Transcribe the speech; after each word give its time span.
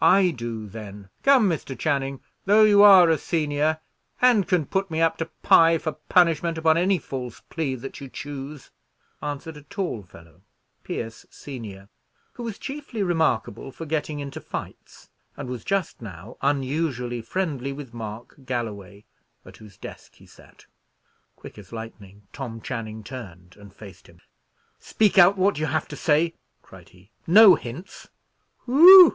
"I 0.00 0.32
do, 0.32 0.66
then! 0.66 1.08
Come, 1.22 1.48
Mr. 1.48 1.78
Channing, 1.78 2.18
though 2.46 2.64
you 2.64 2.82
are 2.82 3.08
a 3.08 3.16
senior, 3.16 3.78
and 4.20 4.48
can 4.48 4.66
put 4.66 4.90
me 4.90 5.00
up 5.00 5.18
to 5.18 5.26
Pye 5.26 5.78
for 5.78 5.92
punishment 6.08 6.58
upon 6.58 6.76
any 6.76 6.98
false 6.98 7.38
plea 7.48 7.76
that 7.76 8.00
you 8.00 8.08
choose," 8.08 8.72
answered 9.22 9.56
a 9.56 9.62
tall 9.62 10.02
fellow, 10.02 10.42
Pierce 10.82 11.26
senior, 11.30 11.88
who 12.32 12.42
was 12.42 12.58
chiefly 12.58 13.04
remarkable 13.04 13.70
for 13.70 13.86
getting 13.86 14.18
into 14.18 14.40
fights, 14.40 15.10
and 15.36 15.48
was 15.48 15.64
just 15.64 16.02
now 16.02 16.36
unusually 16.42 17.22
friendly 17.22 17.72
with 17.72 17.94
Mark 17.94 18.34
Galloway, 18.44 19.04
at 19.46 19.58
whose 19.58 19.76
desk 19.76 20.16
he 20.16 20.26
sat. 20.26 20.66
Quick 21.36 21.56
as 21.56 21.72
lightning, 21.72 22.22
Tom 22.32 22.60
Channing 22.60 23.04
turned 23.04 23.56
and 23.56 23.72
faced 23.72 24.08
him. 24.08 24.18
"Speak 24.80 25.18
out 25.18 25.38
what 25.38 25.56
you 25.60 25.66
have 25.66 25.86
to 25.86 25.94
say," 25.96 26.34
cried 26.62 26.88
he; 26.88 27.12
"no 27.28 27.54
hints." 27.54 28.08
"Whew!" 28.64 29.10